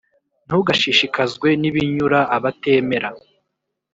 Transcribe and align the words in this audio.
Ntugashishikazwe 0.45 1.47
n’ibinyura 1.61 2.19
abatemera, 2.35 3.09